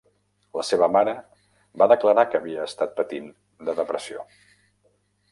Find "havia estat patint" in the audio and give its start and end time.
2.39-3.27